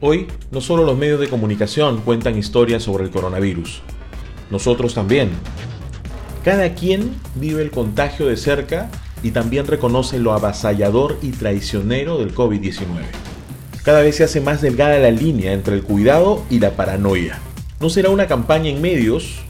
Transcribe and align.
Hoy, 0.00 0.28
no 0.52 0.60
solo 0.60 0.84
los 0.84 0.96
medios 0.96 1.18
de 1.18 1.28
comunicación 1.28 2.02
cuentan 2.02 2.38
historias 2.38 2.84
sobre 2.84 3.02
el 3.02 3.10
coronavirus, 3.10 3.82
nosotros 4.48 4.94
también. 4.94 5.30
Cada 6.44 6.74
quien 6.74 7.16
vive 7.34 7.62
el 7.62 7.72
contagio 7.72 8.26
de 8.26 8.36
cerca 8.36 8.90
y 9.24 9.32
también 9.32 9.66
reconoce 9.66 10.20
lo 10.20 10.34
avasallador 10.34 11.18
y 11.20 11.32
traicionero 11.32 12.18
del 12.18 12.32
COVID-19. 12.32 12.84
Cada 13.82 14.02
vez 14.02 14.16
se 14.16 14.24
hace 14.24 14.40
más 14.40 14.62
delgada 14.62 14.98
la 14.98 15.10
línea 15.10 15.52
entre 15.52 15.74
el 15.74 15.82
cuidado 15.82 16.44
y 16.48 16.60
la 16.60 16.76
paranoia. 16.76 17.40
No 17.80 17.90
será 17.90 18.10
una 18.10 18.28
campaña 18.28 18.70
en 18.70 18.80
medios, 18.80 19.40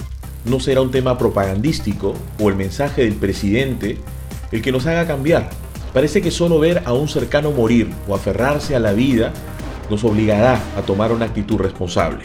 no 0.46 0.60
será 0.60 0.80
un 0.80 0.90
tema 0.90 1.18
propagandístico 1.18 2.14
o 2.40 2.48
el 2.48 2.56
mensaje 2.56 3.02
del 3.02 3.16
presidente 3.16 3.98
el 4.50 4.62
que 4.62 4.72
nos 4.72 4.86
haga 4.86 5.06
cambiar. 5.06 5.50
Parece 5.92 6.22
que 6.22 6.30
solo 6.30 6.58
ver 6.58 6.82
a 6.86 6.94
un 6.94 7.08
cercano 7.08 7.50
morir 7.50 7.90
o 8.08 8.14
aferrarse 8.14 8.74
a 8.74 8.80
la 8.80 8.92
vida 8.92 9.34
nos 9.90 10.04
obligará 10.04 10.60
a 10.76 10.82
tomar 10.82 11.12
una 11.12 11.26
actitud 11.26 11.58
responsable. 11.58 12.24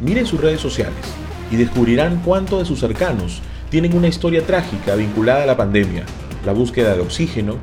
Miren 0.00 0.26
sus 0.26 0.40
redes 0.40 0.60
sociales 0.60 1.04
y 1.50 1.56
descubrirán 1.56 2.22
cuánto 2.24 2.58
de 2.58 2.64
sus 2.64 2.80
cercanos 2.80 3.40
tienen 3.70 3.96
una 3.96 4.08
historia 4.08 4.44
trágica 4.44 4.94
vinculada 4.94 5.44
a 5.44 5.46
la 5.46 5.56
pandemia, 5.56 6.04
la 6.44 6.52
búsqueda 6.52 6.94
de 6.94 7.00
oxígeno, 7.00 7.56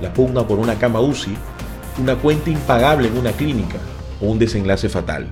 la 0.00 0.12
pugna 0.12 0.46
por 0.46 0.58
una 0.58 0.78
cama 0.78 1.00
UCI, 1.00 1.36
una 2.00 2.16
cuenta 2.16 2.50
impagable 2.50 3.08
en 3.08 3.16
una 3.16 3.32
clínica 3.32 3.78
o 4.20 4.26
un 4.26 4.38
desenlace 4.38 4.88
fatal. 4.88 5.28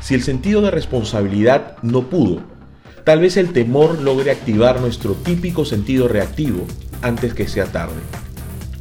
Si 0.00 0.14
el 0.14 0.22
sentido 0.22 0.62
de 0.62 0.70
responsabilidad 0.70 1.76
no 1.82 2.08
pudo, 2.08 2.40
tal 3.04 3.20
vez 3.20 3.36
el 3.36 3.52
temor 3.52 4.00
logre 4.00 4.30
activar 4.30 4.80
nuestro 4.80 5.14
típico 5.14 5.64
sentido 5.64 6.08
reactivo 6.08 6.66
antes 7.02 7.34
que 7.34 7.46
sea 7.46 7.66
tarde. 7.66 8.00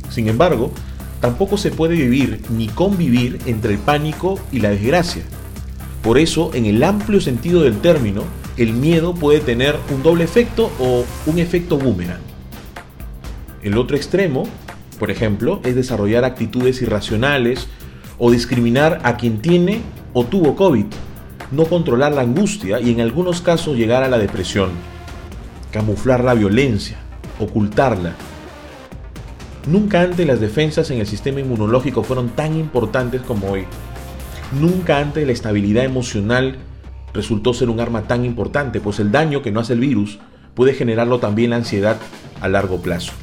Sin 0.10 0.28
embargo, 0.28 0.72
tampoco 1.22 1.58
se 1.58 1.72
puede 1.72 1.96
vivir 1.96 2.42
ni 2.50 2.68
convivir 2.68 3.40
entre 3.46 3.74
el 3.74 3.80
pánico 3.80 4.40
y 4.52 4.60
la 4.60 4.72
desgracia. 4.72 5.24
Por 6.02 6.18
eso, 6.18 6.52
en 6.54 6.66
el 6.66 6.84
amplio 6.84 7.22
sentido 7.22 7.62
del 7.62 7.80
término, 7.80 8.24
el 8.58 8.74
miedo 8.74 9.14
puede 9.14 9.40
tener 9.40 9.78
un 9.94 10.04
doble 10.04 10.24
efecto 10.24 10.72
o 10.80 11.06
un 11.28 11.40
efecto 11.40 11.78
boomerang. 11.78 12.20
El 13.62 13.78
otro 13.78 13.96
extremo, 13.96 14.44
por 15.00 15.12
ejemplo, 15.12 15.62
es 15.64 15.76
desarrollar 15.76 16.26
actitudes 16.26 16.82
irracionales 16.82 17.68
o 18.18 18.32
discriminar 18.32 19.00
a 19.04 19.18
quien 19.18 19.42
tiene 19.42 19.82
o 20.14 20.26
tuvo 20.26 20.56
COVID, 20.56 20.86
no 21.52 21.66
controlar 21.66 22.14
la 22.14 22.22
angustia 22.22 22.80
y 22.80 22.92
en 22.92 23.02
algunos 23.02 23.42
casos 23.42 23.78
llegar 23.78 24.04
a 24.04 24.10
la 24.10 24.18
depresión, 24.18 24.72
camuflar 25.72 26.24
la 26.24 26.34
violencia, 26.34 26.98
ocultarla. 27.40 28.16
Nunca 29.68 30.02
antes 30.02 30.26
las 30.26 30.40
defensas 30.40 30.90
en 30.90 31.00
el 31.00 31.08
sistema 31.08 31.40
inmunológico 31.40 32.04
fueron 32.04 32.30
tan 32.30 32.58
importantes 32.58 33.22
como 33.22 33.52
hoy. 33.52 33.66
Nunca 34.60 34.98
antes 34.98 35.26
la 35.26 35.32
estabilidad 35.32 35.86
emocional 35.86 36.58
resultó 37.14 37.54
ser 37.54 37.70
un 37.70 37.80
arma 37.80 38.04
tan 38.04 38.26
importante, 38.26 38.82
pues 38.82 39.00
el 39.00 39.12
daño 39.12 39.42
que 39.42 39.52
no 39.52 39.60
hace 39.60 39.74
el 39.74 39.80
virus 39.80 40.20
puede 40.56 40.74
generarlo 40.74 41.20
también 41.20 41.52
la 41.52 41.58
ansiedad 41.58 41.98
a 42.42 42.48
largo 42.48 42.82
plazo. 42.82 43.14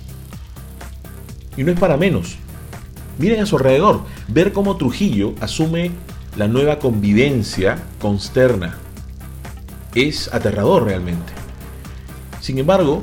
Y 1.56 1.64
no 1.64 1.72
es 1.72 1.78
para 1.78 1.96
menos. 1.96 2.36
Miren 3.18 3.40
a 3.40 3.46
su 3.46 3.56
alrededor, 3.56 4.02
ver 4.28 4.52
cómo 4.52 4.76
Trujillo 4.76 5.34
asume 5.40 5.90
la 6.36 6.46
nueva 6.46 6.78
convivencia 6.78 7.78
consterna. 8.00 8.76
Es 9.94 10.32
aterrador 10.32 10.84
realmente. 10.84 11.32
Sin 12.40 12.58
embargo, 12.58 13.02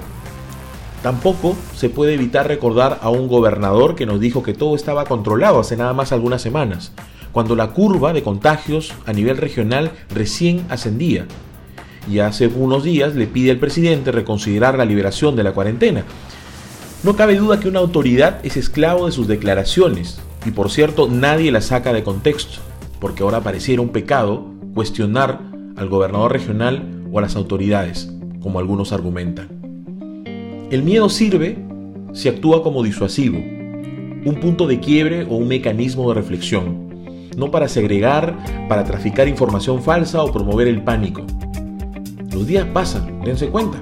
tampoco 1.05 1.55
se 1.75 1.89
puede 1.89 2.15
evitar 2.15 2.47
recordar 2.47 2.97
a 3.03 3.11
un 3.11 3.27
gobernador 3.27 3.93
que 3.93 4.07
nos 4.07 4.19
dijo 4.19 4.41
que 4.41 4.55
todo 4.55 4.75
estaba 4.75 5.05
controlado 5.05 5.59
hace 5.59 5.77
nada 5.77 5.93
más 5.93 6.11
algunas 6.11 6.41
semanas, 6.41 6.93
cuando 7.31 7.55
la 7.55 7.67
curva 7.73 8.11
de 8.11 8.23
contagios 8.23 8.91
a 9.05 9.13
nivel 9.13 9.37
regional 9.37 9.91
recién 10.09 10.65
ascendía. 10.67 11.27
Y 12.09 12.17
hace 12.17 12.47
unos 12.47 12.83
días 12.83 13.13
le 13.13 13.27
pide 13.27 13.51
al 13.51 13.59
presidente 13.59 14.11
reconsiderar 14.11 14.79
la 14.79 14.85
liberación 14.85 15.35
de 15.35 15.43
la 15.43 15.51
cuarentena. 15.51 16.05
No 17.03 17.15
cabe 17.15 17.35
duda 17.35 17.59
que 17.59 17.69
una 17.69 17.81
autoridad 17.81 18.43
es 18.43 18.57
esclavo 18.57 19.05
de 19.05 19.11
sus 19.11 19.27
declaraciones, 19.27 20.19
y 20.43 20.49
por 20.49 20.71
cierto 20.71 21.07
nadie 21.07 21.51
la 21.51 21.61
saca 21.61 21.93
de 21.93 22.01
contexto, 22.01 22.61
porque 22.99 23.21
ahora 23.21 23.41
pareciera 23.41 23.83
un 23.83 23.89
pecado 23.89 24.47
cuestionar 24.73 25.39
al 25.77 25.87
gobernador 25.87 26.31
regional 26.31 27.03
o 27.11 27.19
a 27.19 27.21
las 27.21 27.35
autoridades, 27.35 28.11
como 28.41 28.57
algunos 28.57 28.91
argumentan. 28.91 29.54
El 30.71 30.81
miedo 30.81 31.09
sirve 31.09 31.59
si 32.13 32.27
actúa 32.27 32.63
como 32.63 32.81
disuasivo, 32.81 33.37
un 33.37 34.39
punto 34.41 34.65
de 34.65 34.79
quiebre 34.79 35.23
o 35.23 35.35
un 35.35 35.47
mecanismo 35.47 36.09
de 36.09 36.15
reflexión, 36.15 36.89
no 37.37 37.51
para 37.51 37.67
segregar, 37.67 38.35
para 38.67 38.83
traficar 38.83 39.27
información 39.27 39.83
falsa 39.83 40.23
o 40.23 40.31
promover 40.31 40.67
el 40.67 40.81
pánico. 40.81 41.21
Los 42.31 42.47
días 42.47 42.65
pasan, 42.73 43.21
dense 43.21 43.49
cuenta, 43.49 43.77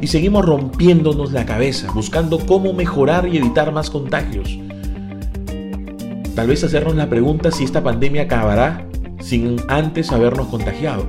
y 0.00 0.06
seguimos 0.06 0.44
rompiéndonos 0.44 1.32
la 1.32 1.44
cabeza, 1.44 1.90
buscando 1.92 2.38
cómo 2.38 2.72
mejorar 2.72 3.26
y 3.26 3.38
evitar 3.38 3.72
más 3.72 3.90
contagios. 3.90 4.56
Tal 6.36 6.46
vez 6.46 6.62
hacernos 6.62 6.94
la 6.94 7.08
pregunta 7.08 7.50
si 7.50 7.64
esta 7.64 7.82
pandemia 7.82 8.22
acabará 8.22 8.86
sin 9.20 9.56
antes 9.66 10.12
habernos 10.12 10.46
contagiado. 10.46 11.04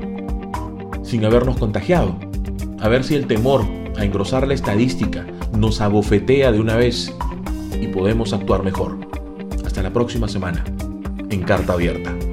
Sin 1.04 1.24
habernos 1.24 1.58
contagiado. 1.58 2.16
A 2.80 2.88
ver 2.88 3.04
si 3.04 3.14
el 3.14 3.28
temor 3.28 3.79
a 4.00 4.06
engrosar 4.06 4.48
la 4.48 4.54
estadística 4.54 5.26
nos 5.58 5.82
abofetea 5.82 6.52
de 6.52 6.60
una 6.60 6.76
vez 6.76 7.14
y 7.80 7.88
podemos 7.88 8.34
actuar 8.34 8.64
mejor. 8.64 8.98
Hasta 9.66 9.84
la 9.84 9.92
próxima 9.92 10.28
semana 10.28 10.64
en 11.30 11.44
Carta 11.44 11.74
Abierta. 11.74 12.29